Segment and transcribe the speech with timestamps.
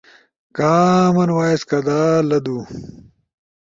[0.57, 1.99] کامن وائس کدا
[2.29, 2.57] لدو؟